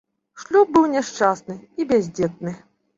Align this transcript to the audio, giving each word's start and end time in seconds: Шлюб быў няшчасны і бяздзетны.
Шлюб 0.43 0.71
быў 0.79 0.89
няшчасны 0.95 1.61
і 1.61 1.81
бяздзетны. 1.95 2.61